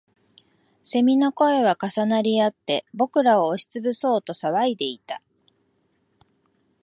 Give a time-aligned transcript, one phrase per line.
[0.83, 5.21] 蝉の声は重なりあって、僕らを押しつぶそうと騒いでいた